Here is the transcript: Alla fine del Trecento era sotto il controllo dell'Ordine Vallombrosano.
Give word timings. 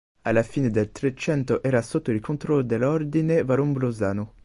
Alla 0.23 0.41
fine 0.41 0.71
del 0.71 0.89
Trecento 0.91 1.61
era 1.61 1.83
sotto 1.83 2.09
il 2.09 2.21
controllo 2.21 2.63
dell'Ordine 2.63 3.43
Vallombrosano. 3.43 4.33